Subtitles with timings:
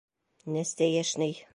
[0.55, 1.41] Нәстәйәшней!